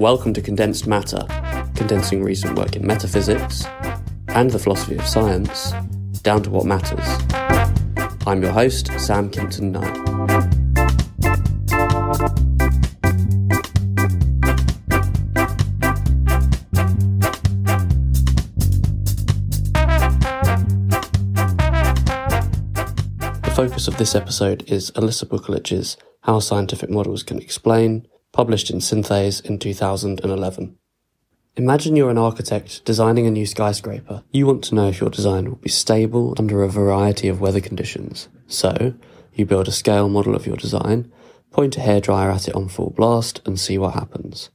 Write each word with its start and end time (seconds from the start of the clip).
Welcome 0.00 0.32
to 0.32 0.40
Condensed 0.40 0.86
Matter, 0.86 1.26
condensing 1.74 2.24
recent 2.24 2.58
work 2.58 2.74
in 2.74 2.86
metaphysics 2.86 3.66
and 4.28 4.50
the 4.50 4.58
philosophy 4.58 4.96
of 4.96 5.06
science 5.06 5.72
down 6.22 6.42
to 6.44 6.48
what 6.48 6.64
matters. 6.64 7.04
I'm 8.26 8.42
your 8.42 8.50
host, 8.50 8.86
Sam 8.98 9.30
Kimpton 9.30 9.72
Knight. 9.72 9.96
focus 23.54 23.86
of 23.86 23.98
this 23.98 24.14
episode 24.14 24.64
is 24.66 24.90
Alisa 24.92 25.26
Bokulich's 25.26 25.98
How 26.22 26.40
Scientific 26.40 26.88
Models 26.88 27.22
Can 27.22 27.38
Explain, 27.38 28.06
published 28.32 28.70
in 28.70 28.78
Synthese 28.78 29.44
in 29.44 29.58
2011. 29.58 30.76
Imagine 31.56 31.96
you're 31.96 32.10
an 32.10 32.18
architect 32.18 32.84
designing 32.84 33.26
a 33.26 33.30
new 33.30 33.44
skyscraper. 33.44 34.22
You 34.32 34.46
want 34.46 34.64
to 34.64 34.74
know 34.74 34.88
if 34.88 35.00
your 35.00 35.10
design 35.10 35.46
will 35.46 35.56
be 35.56 35.68
stable 35.68 36.34
under 36.38 36.62
a 36.62 36.68
variety 36.68 37.28
of 37.28 37.40
weather 37.40 37.60
conditions. 37.60 38.28
So, 38.46 38.94
you 39.34 39.46
build 39.46 39.68
a 39.68 39.72
scale 39.72 40.08
model 40.08 40.34
of 40.34 40.46
your 40.46 40.56
design, 40.56 41.12
point 41.50 41.76
a 41.76 41.80
hairdryer 41.80 42.32
at 42.32 42.48
it 42.48 42.54
on 42.54 42.68
full 42.68 42.90
blast, 42.90 43.42
and 43.44 43.58
see 43.58 43.78
what 43.78 43.94
happens. 43.94 44.50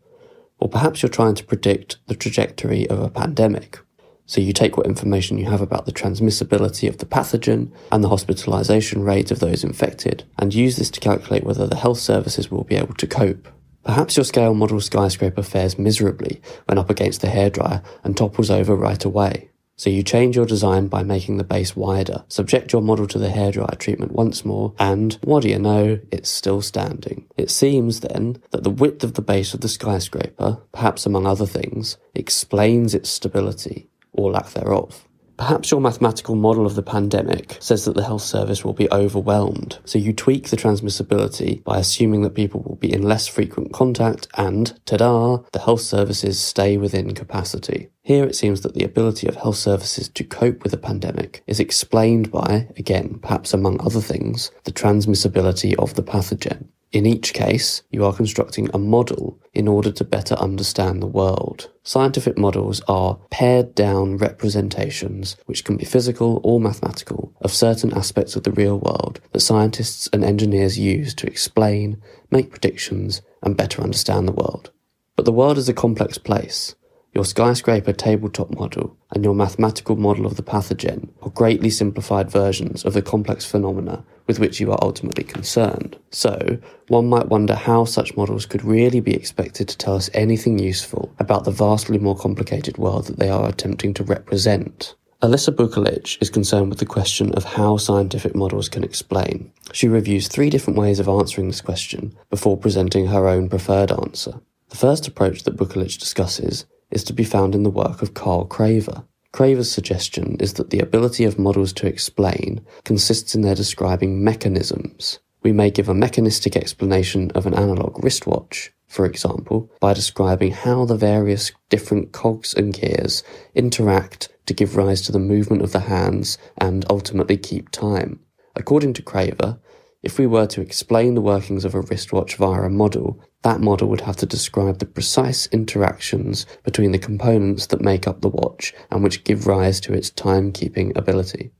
Or 0.57 0.69
perhaps 0.69 1.01
you're 1.01 1.09
trying 1.09 1.35
to 1.35 1.43
predict 1.43 1.97
the 2.07 2.15
trajectory 2.15 2.89
of 2.89 2.99
a 2.99 3.09
pandemic, 3.09 3.79
so 4.25 4.41
you 4.41 4.53
take 4.53 4.75
what 4.75 4.87
information 4.87 5.37
you 5.37 5.45
have 5.45 5.61
about 5.61 5.85
the 5.85 5.91
transmissibility 5.91 6.89
of 6.89 6.97
the 6.97 7.05
pathogen 7.05 7.71
and 7.91 8.03
the 8.03 8.09
hospitalization 8.09 9.03
rate 9.03 9.29
of 9.29 9.39
those 9.39 9.63
infected 9.63 10.23
and 10.39 10.53
use 10.53 10.77
this 10.77 10.89
to 10.91 10.99
calculate 10.99 11.43
whether 11.43 11.67
the 11.67 11.75
health 11.75 11.99
services 11.99 12.49
will 12.49 12.63
be 12.63 12.75
able 12.75 12.95
to 12.95 13.05
cope. 13.05 13.47
Perhaps 13.85 14.17
your 14.17 14.23
scale 14.23 14.55
model 14.55 14.81
skyscraper 14.81 15.43
fares 15.43 15.77
miserably 15.77 16.41
when 16.65 16.79
up 16.79 16.89
against 16.89 17.21
the 17.21 17.27
hairdryer 17.27 17.83
and 18.03 18.17
topples 18.17 18.49
over 18.49 18.75
right 18.75 19.05
away. 19.05 19.49
So 19.77 19.89
you 19.89 20.03
change 20.03 20.35
your 20.37 20.45
design 20.45 20.87
by 20.87 21.03
making 21.03 21.37
the 21.37 21.43
base 21.43 21.75
wider, 21.75 22.23
subject 22.27 22.71
your 22.71 22.81
model 22.81 23.07
to 23.07 23.19
the 23.19 23.27
hairdryer 23.27 23.77
treatment 23.77 24.13
once 24.13 24.45
more, 24.45 24.73
and 24.79 25.13
what 25.21 25.43
do 25.43 25.49
you 25.49 25.59
know, 25.59 25.99
it's 26.11 26.29
still 26.29 26.61
standing. 26.61 27.25
It 27.37 27.51
seems 27.51 27.99
then 27.99 28.41
that 28.51 28.63
the 28.63 28.69
width 28.69 29.03
of 29.03 29.13
the 29.15 29.21
base 29.21 29.53
of 29.53 29.61
the 29.61 29.67
skyscraper, 29.67 30.59
perhaps 30.71 31.05
among 31.05 31.27
other 31.27 31.45
things, 31.45 31.97
explains 32.15 32.95
its 32.95 33.09
stability 33.09 33.89
or 34.13 34.31
lack 34.31 34.51
thereof. 34.51 35.05
Perhaps 35.37 35.69
your 35.69 35.81
mathematical 35.81 36.35
model 36.35 36.65
of 36.65 36.75
the 36.75 36.81
pandemic 36.81 37.57
says 37.59 37.83
that 37.83 37.93
the 37.93 38.05
health 38.05 38.21
service 38.21 38.63
will 38.63 38.73
be 38.73 38.89
overwhelmed, 38.91 39.79
so 39.83 39.99
you 39.99 40.13
tweak 40.13 40.49
the 40.49 40.55
transmissibility 40.55 41.61
by 41.65 41.77
assuming 41.77 42.21
that 42.21 42.35
people 42.35 42.61
will 42.61 42.77
be 42.77 42.93
in 42.93 43.01
less 43.01 43.27
frequent 43.27 43.73
contact 43.73 44.29
and, 44.37 44.79
ta-da, 44.85 45.39
the 45.51 45.59
health 45.59 45.81
services 45.81 46.39
stay 46.39 46.77
within 46.77 47.13
capacity. 47.13 47.89
Here 48.01 48.23
it 48.23 48.35
seems 48.35 48.61
that 48.61 48.75
the 48.75 48.85
ability 48.85 49.27
of 49.27 49.35
health 49.35 49.57
services 49.57 50.07
to 50.09 50.23
cope 50.23 50.63
with 50.63 50.71
a 50.73 50.77
pandemic 50.77 51.43
is 51.47 51.59
explained 51.59 52.31
by, 52.31 52.69
again, 52.77 53.19
perhaps 53.21 53.53
among 53.53 53.81
other 53.81 54.01
things, 54.01 54.51
the 54.63 54.71
transmissibility 54.71 55.75
of 55.75 55.95
the 55.95 56.03
pathogen. 56.03 56.69
In 56.95 57.05
each 57.05 57.33
case, 57.33 57.81
you 57.91 58.05
are 58.05 58.13
constructing 58.13 58.69
a 58.73 58.79
model 58.79 59.37
in 59.53 59.67
order 59.67 59.91
to 59.91 60.05
better 60.05 60.33
understand 60.35 61.01
the 61.01 61.07
world. 61.07 61.69
Scientific 61.83 62.37
models 62.37 62.81
are 62.87 63.19
pared 63.29 63.75
down 63.75 64.15
representations, 64.15 65.35
which 65.45 65.65
can 65.65 65.75
be 65.75 65.83
physical 65.83 66.39
or 66.41 66.57
mathematical, 66.61 67.33
of 67.41 67.51
certain 67.51 67.93
aspects 67.93 68.37
of 68.37 68.43
the 68.43 68.53
real 68.53 68.79
world 68.79 69.19
that 69.33 69.41
scientists 69.41 70.07
and 70.13 70.23
engineers 70.23 70.79
use 70.79 71.13
to 71.15 71.27
explain, 71.27 72.01
make 72.31 72.49
predictions, 72.49 73.21
and 73.43 73.57
better 73.57 73.81
understand 73.81 74.25
the 74.25 74.31
world. 74.31 74.71
But 75.17 75.25
the 75.25 75.33
world 75.33 75.57
is 75.57 75.67
a 75.67 75.73
complex 75.73 76.17
place, 76.17 76.75
your 77.13 77.25
skyscraper 77.25 77.93
tabletop 77.93 78.53
model 78.55 78.97
and 79.11 79.23
your 79.23 79.35
mathematical 79.35 79.97
model 79.97 80.25
of 80.25 80.35
the 80.35 80.43
pathogen 80.43 81.09
are 81.21 81.29
greatly 81.29 81.69
simplified 81.69 82.29
versions 82.31 82.83
of 82.85 82.93
the 82.93 83.01
complex 83.01 83.45
phenomena 83.45 84.05
with 84.27 84.39
which 84.39 84.59
you 84.59 84.71
are 84.71 84.79
ultimately 84.81 85.23
concerned. 85.23 85.97
So, 86.11 86.57
one 86.87 87.07
might 87.07 87.27
wonder 87.27 87.55
how 87.55 87.85
such 87.85 88.17
models 88.17 88.45
could 88.45 88.63
really 88.63 88.99
be 88.99 89.13
expected 89.13 89.67
to 89.67 89.77
tell 89.77 89.95
us 89.95 90.09
anything 90.13 90.59
useful 90.59 91.13
about 91.19 91.43
the 91.43 91.51
vastly 91.51 91.97
more 91.97 92.15
complicated 92.15 92.77
world 92.77 93.05
that 93.07 93.19
they 93.19 93.29
are 93.29 93.47
attempting 93.47 93.93
to 93.95 94.03
represent. 94.03 94.95
Alisa 95.21 95.55
Bokulich 95.55 96.21
is 96.21 96.29
concerned 96.29 96.69
with 96.69 96.79
the 96.79 96.85
question 96.85 97.33
of 97.33 97.43
how 97.43 97.77
scientific 97.77 98.35
models 98.35 98.69
can 98.69 98.83
explain. 98.83 99.51
She 99.71 99.87
reviews 99.87 100.27
three 100.27 100.49
different 100.49 100.77
ways 100.77 100.99
of 100.99 101.07
answering 101.07 101.47
this 101.47 101.61
question 101.61 102.15
before 102.29 102.57
presenting 102.57 103.07
her 103.07 103.27
own 103.27 103.49
preferred 103.49 103.91
answer. 103.91 104.41
The 104.69 104.75
first 104.77 105.07
approach 105.07 105.43
that 105.43 105.55
Bokulich 105.55 105.97
discusses 105.97 106.65
is 106.91 107.03
to 107.05 107.13
be 107.13 107.23
found 107.23 107.55
in 107.55 107.63
the 107.63 107.69
work 107.69 108.01
of 108.01 108.13
Carl 108.13 108.45
Craver. 108.45 109.05
Craver's 109.35 109.69
suggestion 109.69 110.37
is 110.39 110.53
that 110.53 110.69
the 110.69 110.79
ability 110.79 111.25
of 111.25 111.37
models 111.37 111.73
to 111.73 111.87
explain 111.87 112.65
consists 112.85 113.35
in 113.35 113.41
their 113.41 113.53
describing 113.53 114.23
mechanisms. 114.23 115.19
We 115.43 115.51
may 115.51 115.71
give 115.71 115.89
a 115.89 115.93
mechanistic 115.93 116.55
explanation 116.55 117.31
of 117.31 117.45
an 117.45 117.53
analog 117.53 118.01
wristwatch, 118.01 118.71
for 118.87 119.05
example, 119.05 119.69
by 119.81 119.93
describing 119.93 120.53
how 120.53 120.85
the 120.85 120.95
various 120.95 121.51
different 121.67 122.13
cogs 122.13 122.53
and 122.53 122.73
gears 122.73 123.23
interact 123.53 124.29
to 124.45 124.53
give 124.53 124.77
rise 124.77 125.01
to 125.01 125.11
the 125.11 125.19
movement 125.19 125.63
of 125.63 125.73
the 125.73 125.81
hands 125.81 126.37
and 126.57 126.85
ultimately 126.89 127.35
keep 127.35 127.71
time. 127.71 128.21
According 128.55 128.93
to 128.93 129.03
Craver, 129.03 129.59
if 130.05 130.19
we 130.19 130.27
were 130.27 130.45
to 130.45 130.61
explain 130.61 131.15
the 131.15 131.21
workings 131.21 131.65
of 131.65 131.73
a 131.73 131.81
wristwatch 131.81 132.35
via 132.35 132.61
a 132.61 132.69
model, 132.69 133.19
that 133.41 133.59
model 133.59 133.89
would 133.89 134.01
have 134.01 134.15
to 134.17 134.27
describe 134.27 134.77
the 134.77 134.85
precise 134.85 135.47
interactions 135.47 136.45
between 136.63 136.91
the 136.91 136.99
components 136.99 137.65
that 137.67 137.81
make 137.81 138.07
up 138.07 138.21
the 138.21 138.29
watch 138.29 138.71
and 138.91 139.03
which 139.03 139.23
give 139.23 139.47
rise 139.47 139.79
to 139.81 139.93
its 139.93 140.11
timekeeping 140.11 140.95
ability. 140.95 141.51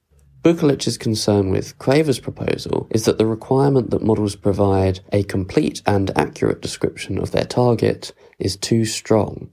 Bokulich's 0.44 0.96
concern 0.96 1.50
with 1.50 1.76
Craver's 1.80 2.20
proposal 2.20 2.88
is 2.92 3.06
that 3.06 3.18
the 3.18 3.26
requirement 3.26 3.90
that 3.90 4.04
models 4.04 4.36
provide 4.36 5.00
a 5.12 5.24
complete 5.24 5.82
and 5.88 6.16
accurate 6.16 6.62
description 6.62 7.18
of 7.18 7.32
their 7.32 7.46
target 7.46 8.14
is 8.38 8.56
too 8.56 8.86
strong. 8.86 9.50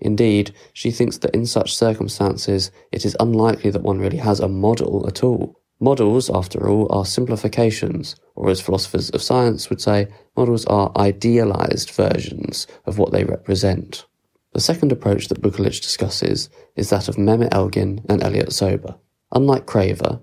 Indeed, 0.00 0.52
she 0.72 0.90
thinks 0.90 1.18
that 1.18 1.34
in 1.34 1.46
such 1.46 1.76
circumstances 1.76 2.72
it 2.90 3.04
is 3.04 3.16
unlikely 3.20 3.70
that 3.70 3.82
one 3.82 4.00
really 4.00 4.18
has 4.18 4.40
a 4.40 4.48
model 4.48 5.06
at 5.06 5.22
all. 5.22 5.60
Models, 5.78 6.30
after 6.30 6.68
all, 6.68 6.86
are 6.90 7.04
simplifications, 7.04 8.16
or 8.34 8.48
as 8.48 8.60
philosophers 8.60 9.10
of 9.10 9.22
science 9.22 9.68
would 9.68 9.80
say, 9.80 10.08
models 10.36 10.64
are 10.66 10.92
idealized 10.96 11.90
versions 11.90 12.66
of 12.86 12.98
what 12.98 13.12
they 13.12 13.24
represent. 13.24 14.06
The 14.54 14.60
second 14.60 14.90
approach 14.90 15.28
that 15.28 15.42
Bokulich 15.42 15.82
discusses 15.82 16.48
is 16.76 16.88
that 16.88 17.08
of 17.08 17.16
Mehmet 17.16 17.52
Elgin 17.52 18.00
and 18.08 18.22
Elliott 18.22 18.54
Sober. 18.54 18.94
Unlike 19.32 19.66
Craver, 19.66 20.22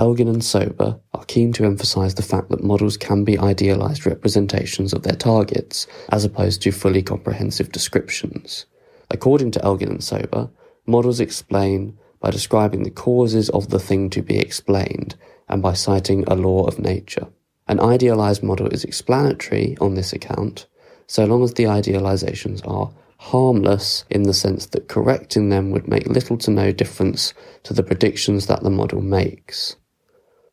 Elgin 0.00 0.26
and 0.26 0.42
Sober 0.42 0.98
are 1.14 1.24
keen 1.26 1.52
to 1.52 1.64
emphasize 1.64 2.14
the 2.14 2.22
fact 2.22 2.50
that 2.50 2.64
models 2.64 2.96
can 2.96 3.22
be 3.22 3.38
idealized 3.38 4.04
representations 4.04 4.92
of 4.92 5.04
their 5.04 5.14
targets, 5.14 5.86
as 6.10 6.24
opposed 6.24 6.60
to 6.62 6.72
fully 6.72 7.02
comprehensive 7.02 7.70
descriptions. 7.70 8.66
According 9.10 9.52
to 9.52 9.64
Elgin 9.64 9.90
and 9.90 10.02
Sober, 10.02 10.50
models 10.86 11.20
explain 11.20 11.98
by 12.20 12.30
describing 12.30 12.82
the 12.82 12.90
causes 12.90 13.48
of 13.50 13.68
the 13.68 13.78
thing 13.78 14.10
to 14.10 14.22
be 14.22 14.38
explained 14.38 15.14
and 15.48 15.62
by 15.62 15.72
citing 15.72 16.24
a 16.26 16.34
law 16.34 16.66
of 16.66 16.78
nature. 16.78 17.26
An 17.68 17.80
idealized 17.80 18.42
model 18.42 18.68
is 18.68 18.84
explanatory 18.84 19.76
on 19.80 19.94
this 19.94 20.12
account, 20.12 20.66
so 21.06 21.24
long 21.24 21.42
as 21.42 21.54
the 21.54 21.64
idealizations 21.64 22.66
are 22.66 22.90
harmless 23.18 24.04
in 24.10 24.22
the 24.22 24.34
sense 24.34 24.66
that 24.66 24.88
correcting 24.88 25.48
them 25.48 25.70
would 25.70 25.88
make 25.88 26.06
little 26.06 26.38
to 26.38 26.50
no 26.50 26.72
difference 26.72 27.34
to 27.64 27.74
the 27.74 27.82
predictions 27.82 28.46
that 28.46 28.62
the 28.62 28.70
model 28.70 29.00
makes. 29.00 29.76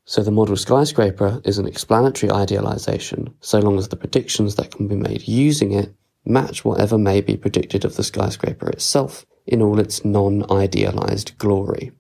So 0.06 0.22
the 0.22 0.32
model 0.32 0.56
skyscraper 0.56 1.42
is 1.46 1.58
an 1.58 1.68
explanatory 1.68 2.32
idealization, 2.32 3.34
so 3.40 3.60
long 3.60 3.78
as 3.78 3.88
the 3.88 3.96
predictions 3.96 4.56
that 4.56 4.72
can 4.72 4.88
be 4.88 4.96
made 4.96 5.28
using 5.28 5.72
it 5.72 5.94
match 6.26 6.66
whatever 6.66 6.98
may 6.98 7.22
be 7.22 7.38
predicted 7.38 7.86
of 7.86 7.96
the 7.96 8.04
skyscraper 8.04 8.70
itself 8.70 9.26
in 9.46 9.62
all 9.62 9.80
its 9.80 10.04
non-idealized 10.04 11.38
glory. 11.38 11.92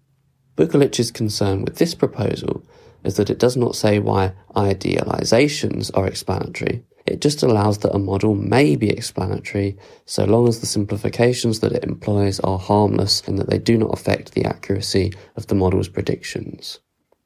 Bokulich's 0.55 1.11
concern 1.11 1.63
with 1.63 1.77
this 1.77 1.93
proposal 1.93 2.63
is 3.03 3.17
that 3.17 3.29
it 3.29 3.39
does 3.39 3.55
not 3.55 3.75
say 3.75 3.99
why 3.99 4.33
idealizations 4.55 5.91
are 5.93 6.07
explanatory, 6.07 6.83
it 7.05 7.21
just 7.21 7.43
allows 7.43 7.79
that 7.79 7.93
a 7.93 7.99
model 7.99 8.33
may 8.33 8.75
be 8.75 8.89
explanatory 8.89 9.77
so 10.05 10.25
long 10.25 10.47
as 10.47 10.59
the 10.59 10.65
simplifications 10.65 11.59
that 11.59 11.71
it 11.71 11.83
employs 11.83 12.39
are 12.39 12.57
harmless 12.57 13.21
and 13.27 13.37
that 13.37 13.49
they 13.49 13.59
do 13.59 13.77
not 13.77 13.93
affect 13.93 14.33
the 14.33 14.45
accuracy 14.45 15.13
of 15.35 15.47
the 15.47 15.55
model's 15.55 15.87
predictions. 15.87 16.79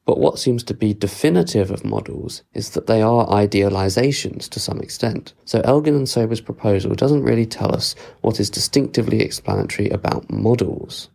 But 0.06 0.18
what 0.18 0.38
seems 0.38 0.62
to 0.64 0.74
be 0.74 0.94
definitive 0.94 1.70
of 1.70 1.84
models 1.84 2.42
is 2.52 2.70
that 2.70 2.86
they 2.86 3.02
are 3.02 3.26
idealizations 3.26 4.48
to 4.48 4.60
some 4.60 4.80
extent. 4.80 5.34
So 5.44 5.60
Elgin 5.64 5.94
and 5.94 6.08
Sober's 6.08 6.40
proposal 6.40 6.94
doesn't 6.94 7.22
really 7.22 7.46
tell 7.46 7.74
us 7.74 7.94
what 8.20 8.40
is 8.40 8.50
distinctively 8.50 9.20
explanatory 9.20 9.88
about 9.90 10.30
models. 10.30 11.10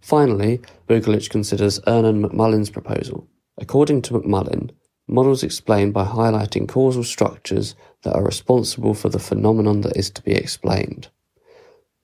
Finally, 0.00 0.60
Bokulich 0.88 1.30
considers 1.30 1.80
Ernan 1.86 2.22
McMullin's 2.22 2.70
proposal. 2.70 3.26
According 3.58 4.02
to 4.02 4.14
McMullin, 4.14 4.70
Models 5.08 5.42
explain 5.42 5.90
by 5.90 6.04
highlighting 6.04 6.68
causal 6.68 7.04
structures 7.04 7.74
that 8.02 8.14
are 8.14 8.24
responsible 8.24 8.94
for 8.94 9.08
the 9.08 9.18
phenomenon 9.18 9.80
that 9.82 9.96
is 9.96 10.10
to 10.10 10.22
be 10.22 10.32
explained. 10.32 11.08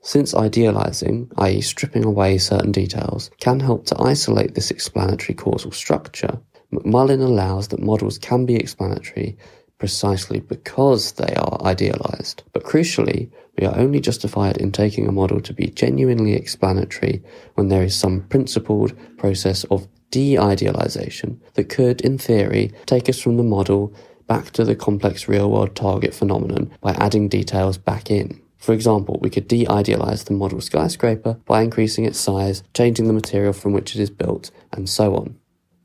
Since 0.00 0.34
idealizing, 0.34 1.30
i.e., 1.38 1.60
stripping 1.60 2.04
away 2.04 2.38
certain 2.38 2.72
details, 2.72 3.30
can 3.40 3.60
help 3.60 3.86
to 3.86 4.00
isolate 4.00 4.54
this 4.54 4.70
explanatory 4.70 5.34
causal 5.34 5.72
structure, 5.72 6.40
McMullin 6.72 7.22
allows 7.22 7.68
that 7.68 7.82
models 7.82 8.18
can 8.18 8.46
be 8.46 8.56
explanatory 8.56 9.36
precisely 9.78 10.40
because 10.40 11.12
they 11.12 11.34
are 11.34 11.60
idealized. 11.62 12.42
But 12.52 12.64
crucially, 12.64 13.30
we 13.58 13.66
are 13.66 13.78
only 13.78 14.00
justified 14.00 14.56
in 14.56 14.72
taking 14.72 15.06
a 15.06 15.12
model 15.12 15.40
to 15.40 15.52
be 15.52 15.68
genuinely 15.68 16.34
explanatory 16.34 17.22
when 17.54 17.68
there 17.68 17.82
is 17.82 17.94
some 17.94 18.22
principled 18.28 18.92
process 19.16 19.64
of 19.64 19.88
de 20.10 20.38
idealization 20.38 21.40
that 21.54 21.68
could, 21.68 22.00
in 22.00 22.18
theory, 22.18 22.72
take 22.86 23.08
us 23.08 23.20
from 23.20 23.36
the 23.36 23.42
model 23.42 23.94
back 24.26 24.50
to 24.50 24.64
the 24.64 24.76
complex 24.76 25.28
real 25.28 25.50
world 25.50 25.74
target 25.74 26.14
phenomenon 26.14 26.70
by 26.80 26.92
adding 26.92 27.28
details 27.28 27.78
back 27.78 28.10
in. 28.10 28.40
For 28.58 28.72
example, 28.72 29.19
we 29.22 29.31
could 29.31 29.49
de-idealize 29.49 30.25
the 30.25 30.34
model 30.34 30.60
skyscraper 30.60 31.38
by 31.46 31.62
increasing 31.62 32.05
its 32.05 32.19
size, 32.19 32.62
changing 32.75 33.06
the 33.06 33.12
material 33.12 33.52
from 33.52 33.72
which 33.72 33.94
it 33.94 34.00
is 34.00 34.10
built, 34.10 34.50
and 34.72 34.88
so 34.88 35.14
on. 35.14 35.37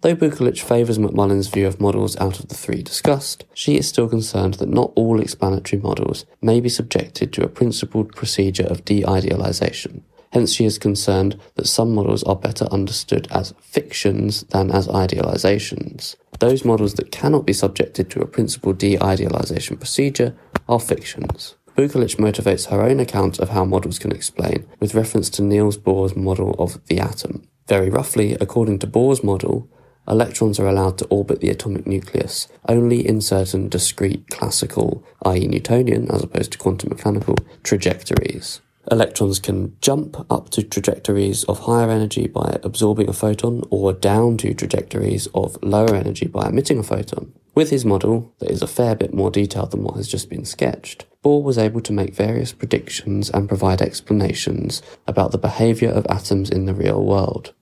Though 0.02 0.18
Bokulich 0.18 0.62
favours 0.62 0.98
McMullin's 0.98 1.48
view 1.48 1.66
of 1.66 1.80
models 1.80 2.18
out 2.18 2.40
of 2.40 2.50
the 2.50 2.56
three 2.56 2.84
discussed, 2.84 3.46
she 3.54 3.78
is 3.78 3.88
still 3.88 4.10
concerned 4.10 4.56
that 4.56 4.68
not 4.68 4.92
all 4.96 5.22
explanatory 5.22 5.82
models 5.82 6.26
may 6.42 6.60
be 6.60 6.68
subjected 6.68 7.32
to 7.32 7.44
a 7.46 7.48
principled 7.48 8.14
procedure 8.14 8.66
of 8.66 8.84
de-idealization. 8.84 10.04
Hence, 10.34 10.52
she 10.52 10.66
is 10.66 10.78
concerned 10.78 11.40
that 11.56 11.68
some 11.68 11.96
models 11.96 12.24
are 12.24 12.36
better 12.36 12.66
understood 12.66 13.28
as 13.32 13.54
fictions 13.62 14.44
than 14.50 14.72
as 14.72 14.88
idealizations. 14.88 16.18
Those 16.40 16.66
models 16.66 16.96
that 16.96 17.12
cannot 17.12 17.46
be 17.46 17.54
subjected 17.54 18.10
to 18.10 18.20
a 18.20 18.28
principled 18.28 18.80
de-idealization 18.80 19.78
procedure 19.78 20.36
are 20.68 20.80
fictions. 20.80 21.56
Bokulich 21.76 22.18
motivates 22.18 22.70
her 22.70 22.84
own 22.84 23.00
account 23.00 23.40
of 23.40 23.50
how 23.50 23.66
models 23.66 23.98
can 23.98 24.12
explain 24.12 24.68
with 24.80 24.94
reference 24.94 25.30
to 25.32 25.42
Niels 25.42 25.78
Bohr's 25.78 26.16
model 26.16 26.56
of 26.60 26.80
the 26.86 27.00
atom. 27.00 27.48
Very 27.68 27.90
roughly, 27.90 28.34
according 28.40 28.80
to 28.80 28.88
Bohr's 28.88 29.24
model, 29.24 29.68
electrons 30.08 30.60
are 30.60 30.68
allowed 30.68 30.98
to 31.00 31.06
orbit 31.06 31.40
the 31.40 31.50
atomic 31.50 31.88
nucleus 31.88 32.48
only 32.68 33.08
in 33.08 33.22
certain 33.22 33.70
discrete 33.70 34.30
classical, 34.30 35.04
i.e., 35.26 35.48
Newtonian, 35.48 36.12
as 36.12 36.24
opposed 36.24 36.52
to 36.52 36.58
quantum 36.58 36.90
mechanical, 36.90 37.38
trajectories. 37.64 38.62
Electrons 38.92 39.40
can 39.40 39.78
jump 39.82 40.26
up 40.30 40.50
to 40.50 40.62
trajectories 40.62 41.44
of 41.46 41.60
higher 41.60 41.90
energy 41.90 42.28
by 42.28 42.60
absorbing 42.64 43.10
a 43.10 43.14
photon 43.14 43.64
or 43.70 43.94
down 43.94 44.38
to 44.38 44.54
trajectories 44.54 45.28
of 45.34 45.58
lower 45.64 45.96
energy 45.96 46.28
by 46.28 46.50
emitting 46.50 46.80
a 46.80 46.84
photon. 46.84 47.34
With 47.56 47.70
his 47.70 47.86
model, 47.86 48.34
that 48.40 48.52
is 48.52 48.62
a 48.62 48.68
fair 48.68 48.96
bit 48.96 49.14
more 49.14 49.32
detailed 49.32 49.72
than 49.72 49.84
what 49.84 49.96
has 49.96 50.08
just 50.08 50.30
been 50.30 50.44
sketched, 50.44 51.06
Bohr 51.24 51.42
was 51.42 51.58
able 51.58 51.80
to 51.82 51.94
make 51.94 52.14
various 52.14 52.52
predictions 52.52 53.30
and 53.30 53.48
provide 53.48 53.82
explanations 53.82 54.82
about 55.08 55.32
the 55.32 55.38
behavior 55.38 55.90
of 55.90 56.06
atoms 56.10 56.50
in 56.50 56.66
the 56.66 56.74
real 56.74 57.04
world. 57.04 57.54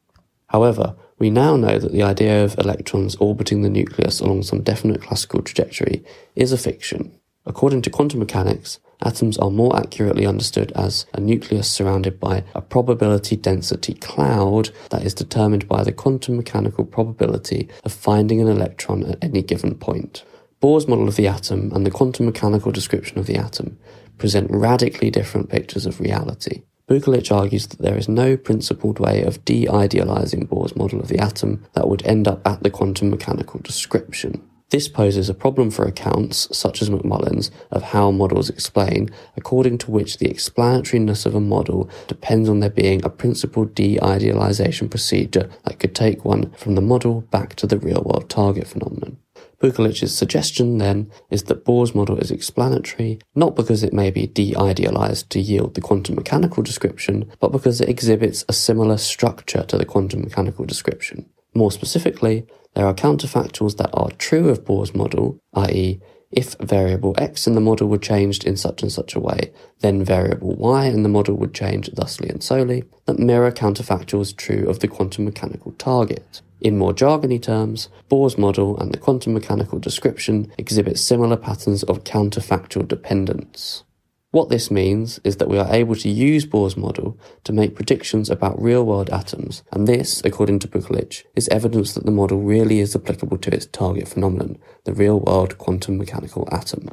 However, 0.48 0.96
we 1.20 1.30
now 1.30 1.56
know 1.56 1.78
that 1.78 1.92
the 1.92 2.02
idea 2.02 2.44
of 2.44 2.58
electrons 2.58 3.16
orbiting 3.18 3.62
the 3.62 3.70
nucleus 3.70 4.20
along 4.20 4.44
some 4.44 4.64
definite 4.64 5.04
classical 5.04 5.44
trajectory 5.44 6.04
is 6.36 6.52
a 6.52 6.58
fiction. 6.58 7.20
According 7.46 7.84
to 7.84 7.92
quantum 7.92 8.20
mechanics, 8.20 8.80
atoms 9.02 9.38
are 9.38 9.50
more 9.50 9.76
accurately 9.76 10.26
understood 10.26 10.72
as 10.74 11.06
a 11.14 11.20
nucleus 11.20 11.70
surrounded 11.70 12.20
by 12.20 12.44
a 12.56 12.62
probability 12.62 13.36
density 13.36 13.94
cloud 13.94 14.70
that 14.90 15.04
is 15.04 15.14
determined 15.14 15.68
by 15.68 15.84
the 15.84 15.92
quantum 15.92 16.38
mechanical 16.38 16.86
probability 16.86 17.70
of 17.84 17.92
finding 17.92 18.42
an 18.42 18.48
electron 18.48 19.04
at 19.04 19.24
any 19.24 19.42
given 19.42 19.76
point. 19.76 20.24
Bohr's 20.62 20.88
model 20.88 21.08
of 21.08 21.16
the 21.16 21.28
atom 21.28 21.72
and 21.74 21.86
the 21.86 21.92
quantum 21.92 22.26
mechanical 22.28 22.72
description 22.72 23.18
of 23.18 23.26
the 23.26 23.38
atom 23.38 23.80
present 24.18 24.50
radically 24.52 25.10
different 25.10 25.50
pictures 25.50 25.88
of 25.88 26.00
reality. 26.00 26.62
Bokulich 26.88 27.32
argues 27.32 27.68
that 27.68 27.80
there 27.80 27.98
is 27.98 28.10
no 28.10 28.36
principled 28.36 29.00
way 29.00 29.24
of 29.24 29.44
de-idealizing 29.46 30.46
Bohr's 30.48 30.76
model 30.76 31.00
of 31.00 31.08
the 31.08 31.20
atom 31.20 31.64
that 31.74 31.88
would 31.88 32.06
end 32.06 32.28
up 32.28 32.46
at 32.46 32.62
the 32.62 32.70
quantum 32.70 33.10
mechanical 33.10 33.60
description. 33.62 34.48
This 34.72 34.88
poses 34.88 35.30
a 35.30 35.34
problem 35.34 35.70
for 35.70 35.84
accounts, 35.84 36.48
such 36.58 36.82
as 36.82 36.90
McMullin's, 36.90 37.52
of 37.72 37.84
how 37.84 38.10
models 38.10 38.50
explain, 38.50 39.10
according 39.36 39.80
to 39.80 39.92
which 39.92 40.18
the 40.18 40.30
explanatoriness 40.30 41.26
of 41.26 41.36
a 41.36 41.42
model 41.42 41.90
depends 42.08 42.48
on 42.48 42.62
there 42.62 42.70
being 42.70 43.04
a 43.04 43.10
principled 43.10 43.76
de-idealization 43.76 44.88
procedure 44.88 45.50
that 45.66 45.80
could 45.80 45.94
take 45.94 46.24
one 46.24 46.52
from 46.52 46.76
the 46.76 46.82
model 46.82 47.20
back 47.20 47.56
to 47.56 47.68
the 47.68 47.78
real-world 47.80 48.30
target 48.30 48.66
phenomenon. 48.66 49.18
Bokulich's 49.60 50.18
suggestion, 50.18 50.78
then, 50.78 51.12
is 51.30 51.44
that 51.44 51.66
Bohr's 51.66 51.94
model 51.94 52.18
is 52.18 52.32
explanatory, 52.32 53.20
not 53.36 53.58
because 53.58 53.84
it 53.84 53.92
may 53.92 54.10
be 54.10 54.26
de-idealized 54.26 55.30
to 55.32 55.42
yield 55.42 55.76
the 55.76 55.82
quantum 55.82 56.16
mechanical 56.16 56.64
description, 56.64 57.30
but 57.42 57.52
because 57.52 57.82
it 57.82 57.90
exhibits 57.90 58.46
a 58.48 58.54
similar 58.54 58.98
structure 58.98 59.64
to 59.64 59.78
the 59.78 59.86
quantum 59.86 60.22
mechanical 60.22 60.64
description. 60.64 61.30
More 61.54 61.72
specifically, 61.72 62.46
there 62.76 62.86
are 62.86 62.94
counterfactuals 62.94 63.78
that 63.78 63.90
are 63.94 64.12
true 64.12 64.50
of 64.50 64.64
Bohr's 64.64 64.96
model, 64.96 65.40
i.e., 65.54 66.00
if 66.32 66.56
variable 66.62 67.14
x 67.18 67.46
in 67.46 67.56
the 67.56 67.62
model 67.62 67.90
were 67.90 67.98
changed 67.98 68.46
in 68.46 68.56
such 68.56 68.82
and 68.82 68.92
such 68.92 69.16
a 69.16 69.20
way, 69.20 69.52
then 69.82 70.04
variable 70.04 70.56
y 70.56 70.86
in 70.86 71.04
the 71.04 71.10
model 71.10 71.36
would 71.36 71.54
change 71.54 71.92
thusly 71.92 72.30
and 72.30 72.42
solely, 72.42 72.86
that 73.06 73.20
mirror 73.20 73.52
counterfactuals 73.52 74.36
true 74.36 74.66
of 74.70 74.80
the 74.80 74.88
quantum 74.88 75.26
mechanical 75.26 75.74
target. 75.74 76.42
In 76.62 76.78
more 76.78 76.94
jargony 76.94 77.42
terms, 77.42 77.90
Bohr's 78.10 78.38
model 78.38 78.80
and 78.80 78.94
the 78.94 78.98
quantum 78.98 79.34
mechanical 79.34 79.80
description 79.80 80.52
exhibit 80.58 80.98
similar 81.00 81.36
patterns 81.36 81.84
of 81.84 82.06
counterfactual 82.06 82.88
dependence. 82.88 83.84
What 84.32 84.48
this 84.48 84.72
means 84.72 85.20
is 85.26 85.38
that 85.38 85.50
we 85.50 85.60
are 85.60 85.74
able 85.74 85.96
to 85.96 86.10
use 86.10 86.46
Bohr's 86.46 86.78
model 86.78 87.20
to 87.44 87.52
make 87.52 87.76
predictions 87.76 88.30
about 88.30 88.62
real 88.62 88.86
world 88.86 89.10
atoms, 89.10 89.62
and 89.74 89.88
this, 89.88 90.22
according 90.24 90.60
to 90.60 90.70
Bokulich, 90.70 91.24
is 91.36 91.50
evidence 91.50 91.94
that 91.94 92.06
the 92.06 92.12
model 92.12 92.40
really 92.40 92.80
is 92.80 92.96
applicable 92.96 93.38
to 93.40 93.54
its 93.54 93.66
target 93.66 94.08
phenomenon, 94.08 94.58
the 94.86 94.94
real 94.94 95.20
world 95.20 95.58
quantum 95.58 95.98
mechanical 95.98 96.48
atom. 96.50 96.88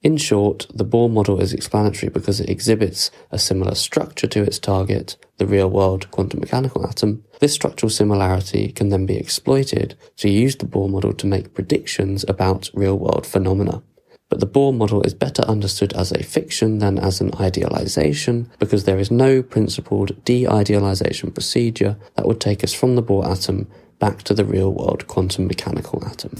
In 0.00 0.16
short, 0.16 0.66
the 0.72 0.84
Bohr 0.84 1.10
model 1.10 1.40
is 1.40 1.52
explanatory 1.52 2.08
because 2.08 2.40
it 2.40 2.48
exhibits 2.48 3.10
a 3.32 3.38
similar 3.38 3.74
structure 3.74 4.28
to 4.28 4.42
its 4.42 4.60
target, 4.60 5.16
the 5.38 5.46
real-world 5.46 6.08
quantum 6.12 6.38
mechanical 6.38 6.86
atom. 6.86 7.24
This 7.40 7.52
structural 7.52 7.90
similarity 7.90 8.70
can 8.70 8.90
then 8.90 9.06
be 9.06 9.16
exploited 9.16 9.96
to 10.18 10.30
use 10.30 10.54
the 10.54 10.66
Bohr 10.66 10.88
model 10.88 11.12
to 11.14 11.26
make 11.26 11.52
predictions 11.52 12.24
about 12.28 12.70
real-world 12.72 13.26
phenomena. 13.26 13.82
But 14.28 14.40
the 14.40 14.46
Bohr 14.46 14.76
model 14.76 15.02
is 15.02 15.14
better 15.14 15.42
understood 15.42 15.94
as 15.94 16.12
a 16.12 16.22
fiction 16.22 16.78
than 16.78 16.98
as 16.98 17.20
an 17.20 17.34
idealization 17.40 18.50
because 18.58 18.84
there 18.84 18.98
is 18.98 19.10
no 19.10 19.42
principled 19.42 20.22
de-idealization 20.24 21.30
procedure 21.30 21.96
that 22.14 22.26
would 22.26 22.40
take 22.40 22.62
us 22.62 22.74
from 22.74 22.94
the 22.94 23.02
Bohr 23.02 23.26
atom 23.26 23.66
back 23.98 24.22
to 24.24 24.34
the 24.34 24.44
real-world 24.44 25.06
quantum 25.06 25.46
mechanical 25.46 26.04
atom. 26.04 26.34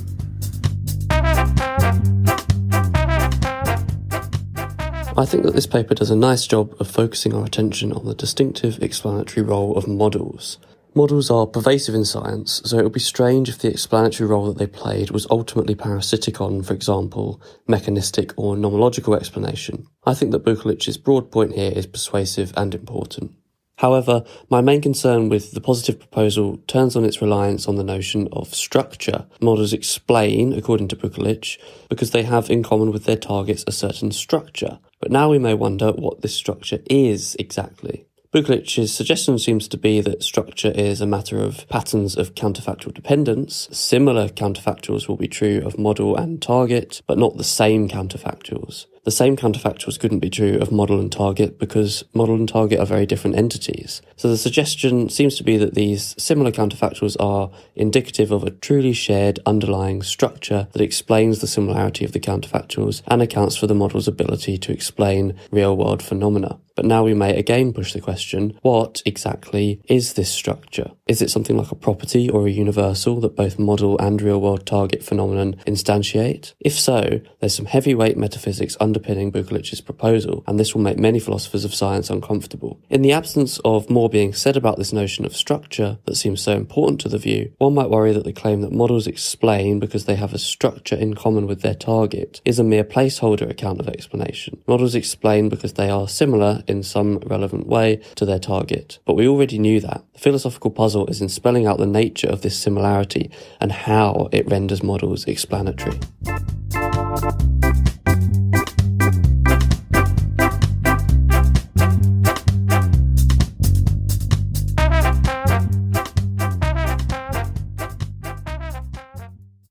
I 5.17 5.25
think 5.25 5.43
that 5.43 5.55
this 5.55 5.67
paper 5.67 5.95
does 5.95 6.11
a 6.11 6.17
nice 6.17 6.47
job 6.47 6.77
of 6.79 6.89
focusing 6.89 7.35
our 7.35 7.45
attention 7.45 7.93
on 7.93 8.05
the 8.05 8.15
distinctive 8.15 8.81
explanatory 8.81 9.45
role 9.45 9.77
of 9.77 9.89
models. 9.89 10.59
Models 10.95 11.31
are 11.31 11.47
pervasive 11.47 11.95
in 11.95 12.05
science, 12.05 12.61
so 12.65 12.79
it 12.79 12.83
would 12.83 12.93
be 12.93 13.01
strange 13.01 13.49
if 13.49 13.59
the 13.59 13.69
explanatory 13.69 14.29
role 14.29 14.47
that 14.47 14.59
they 14.59 14.67
played 14.67 15.11
was 15.11 15.27
ultimately 15.31 15.75
parasitic 15.75 16.41
on, 16.41 16.63
for 16.63 16.75
example, 16.75 17.41
mechanistic 17.67 18.33
or 18.37 18.57
nomological 18.57 19.17
explanation. 19.17 19.87
I 20.05 20.15
think 20.15 20.33
that 20.33 20.45
Bokulich's 20.45 20.97
broad 20.97 21.31
point 21.31 21.55
here 21.55 21.73
is 21.75 21.87
persuasive 21.87 22.53
and 22.57 22.75
important. 22.75 23.33
However, 23.77 24.25
my 24.51 24.61
main 24.61 24.81
concern 24.81 25.29
with 25.29 25.53
the 25.53 25.61
positive 25.61 26.01
proposal 26.01 26.57
turns 26.67 26.97
on 26.97 27.05
its 27.05 27.23
reliance 27.23 27.69
on 27.69 27.77
the 27.77 27.85
notion 27.85 28.29
of 28.33 28.53
structure. 28.53 29.27
Models 29.41 29.73
explain, 29.73 30.53
according 30.53 30.89
to 30.89 30.97
Bokulich, 30.97 31.59
because 31.89 32.11
they 32.11 32.25
have 32.25 32.51
in 32.51 32.65
common 32.65 32.91
with 32.91 33.05
their 33.05 33.17
targets 33.17 33.63
a 33.69 33.73
certain 33.73 34.11
structure. 34.11 34.81
But 34.99 35.13
now 35.13 35.31
we 35.31 35.39
may 35.39 35.55
wonder 35.55 35.93
what 35.93 36.23
this 36.23 36.35
structure 36.35 36.81
is 36.91 37.37
exactly. 37.39 38.08
Bokulich's 38.31 38.93
suggestion 38.93 39.39
seems 39.39 39.69
to 39.69 39.79
be 39.79 40.03
that 40.03 40.23
structure 40.23 40.71
is 40.73 41.01
a 41.01 41.07
matter 41.07 41.43
of 41.43 41.67
patterns 41.71 42.15
of 42.15 42.35
counterfactual 42.35 42.93
dependence. 42.93 43.71
Similar 43.73 44.29
counterfactuals 44.29 45.09
will 45.09 45.17
be 45.17 45.29
true 45.29 45.63
of 45.65 45.79
model 45.79 46.15
and 46.15 46.43
target, 46.43 47.01
but 47.07 47.17
not 47.17 47.39
the 47.39 47.45
same 47.45 47.89
counterfactuals. 47.89 48.85
The 49.05 49.11
same 49.11 49.37
counterfactuals 49.37 49.99
couldn't 49.99 50.19
be 50.19 50.31
true 50.31 50.59
of 50.59 50.73
model 50.73 51.01
and 51.01 51.11
target 51.11 51.59
because 51.59 52.05
model 52.13 52.35
and 52.35 52.49
target 52.49 52.81
are 52.81 52.87
very 52.87 53.07
different 53.07 53.37
entities. 53.37 54.03
So 54.17 54.29
the 54.29 54.37
suggestion 54.37 55.09
seems 55.09 55.37
to 55.37 55.45
be 55.45 55.57
that 55.57 55.75
these 55.75 56.15
similar 56.19 56.51
counterfactuals 56.51 57.17
are 57.21 57.51
indicative 57.75 58.31
of 58.31 58.45
a 58.45 58.51
truly 58.51 58.93
shared 58.93 59.41
underlying 59.47 60.03
structure 60.03 60.69
that 60.73 60.83
explains 60.83 61.41
the 61.41 61.47
similarity 61.47 62.05
of 62.05 62.13
the 62.13 62.21
counterfactuals 62.21 63.03
and 63.07 63.23
accounts 63.23 63.57
for 63.57 63.67
the 63.67 63.75
model's 63.75 64.09
ability 64.09 64.59
to 64.59 64.73
explain 64.73 65.39
real 65.51 65.77
world 65.77 66.03
phenomena. 66.03 66.59
But 66.79 66.85
now 66.85 67.03
we 67.03 67.13
may 67.13 67.37
again 67.37 67.73
push 67.73 67.93
the 67.93 68.01
question, 68.01 68.57
what 68.63 69.03
exactly 69.05 69.81
is 69.87 70.13
this 70.13 70.31
structure? 70.31 70.93
Is 71.09 71.21
it 71.21 71.29
something 71.29 71.57
like 71.57 71.73
a 71.73 71.75
property 71.75 72.31
or 72.31 72.47
a 72.47 72.53
universal 72.53 73.19
that 73.21 73.35
both 73.35 73.59
model 73.59 73.99
and 73.99 74.23
real 74.23 74.41
world 74.41 74.65
target 74.65 75.03
phenomenon 75.03 75.57
instantiate? 75.67 76.55
If 76.61 76.79
so, 76.79 77.21
there's 77.41 77.57
some 77.57 77.67
heavyweight 77.67 78.17
metaphysics 78.17 78.77
underpinning 78.99 79.31
Bokulich's 79.31 79.81
proposal, 79.81 80.43
and 80.49 80.59
this 80.59 80.75
will 80.75 80.83
make 80.83 80.99
many 80.99 81.21
philosophers 81.21 81.65
of 81.65 81.75
science 81.75 82.11
uncomfortable. 82.11 82.81
In 82.91 83.03
the 83.03 83.13
absence 83.13 83.61
of 83.65 83.89
more 83.89 84.09
being 84.09 84.33
said 84.33 84.57
about 84.57 84.77
this 84.77 84.93
notion 84.93 85.25
of 85.25 85.37
structure 85.37 85.99
that 86.05 86.17
seems 86.17 86.43
so 86.43 86.53
important 86.53 87.01
to 87.03 87.09
the 87.09 87.19
view, 87.19 87.53
one 87.59 87.75
might 87.75 87.91
worry 87.91 88.13
that 88.13 88.25
the 88.25 88.33
claim 88.33 88.61
that 88.63 88.73
models 88.73 89.07
explain 89.07 89.79
because 89.79 90.07
they 90.07 90.17
have 90.17 90.35
a 90.35 90.39
structure 90.39 90.97
in 90.97 91.15
common 91.15 91.47
with 91.47 91.63
their 91.63 91.75
target 91.75 92.41
is 92.45 92.59
a 92.59 92.65
mere 92.65 92.83
placeholder 92.83 93.49
account 93.49 93.79
of 93.79 93.89
explanation. 93.89 94.61
Models 94.67 94.97
explain 94.97 95.49
because 95.49 95.75
they 95.75 95.89
are 95.89 96.09
similar 96.09 96.65
in 96.67 96.83
some 96.83 97.19
relevant 97.19 97.69
way 97.69 98.01
to 98.17 98.25
their 98.25 98.41
target. 98.41 98.99
But 99.05 99.15
we 99.15 99.29
already 99.29 99.61
knew 99.61 99.81
that. 99.81 100.03
The 100.15 100.19
philosophical 100.19 100.73
puzzle 100.73 101.07
is 101.07 101.21
in 101.21 101.29
spelling 101.29 101.67
out 101.67 101.79
the 101.79 101.87
nature 101.87 102.29
of 102.29 102.43
this 102.43 102.59
similarity 102.59 103.31
and 103.61 103.71
how 103.71 104.29
it 104.33 104.49
renders 104.49 104.83
models 104.83 105.25
explanatory. 105.27 106.01